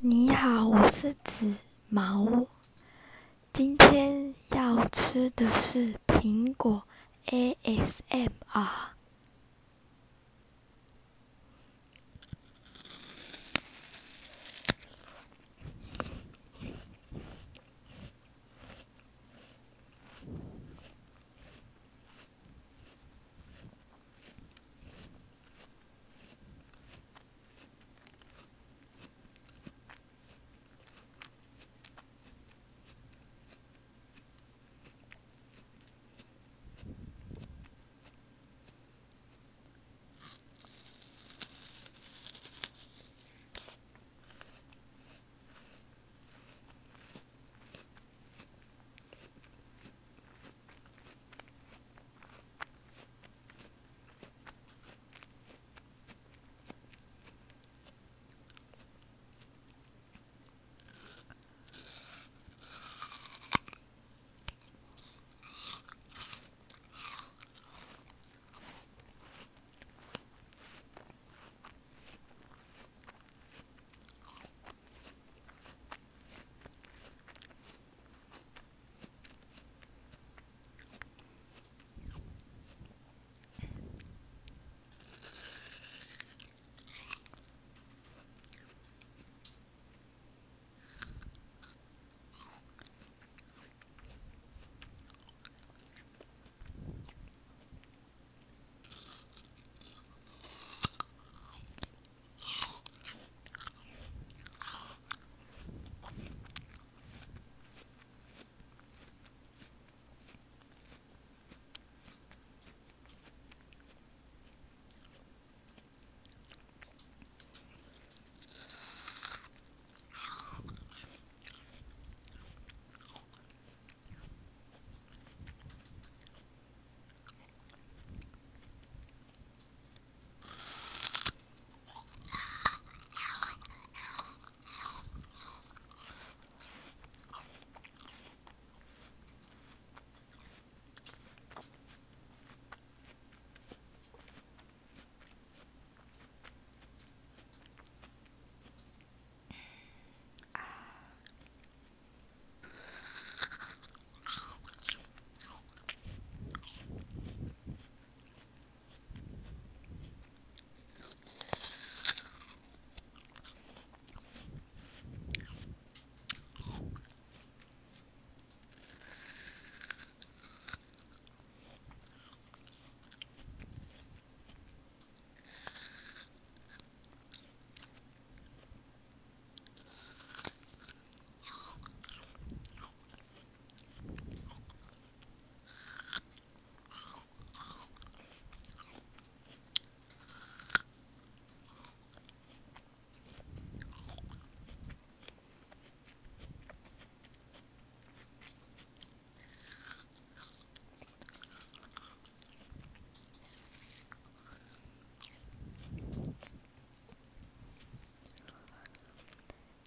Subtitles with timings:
[0.00, 2.46] 你好，我是紫毛，
[3.52, 6.84] 今天要吃的是苹果
[7.26, 8.68] ASMR。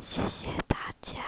[0.00, 1.25] 谢谢大家。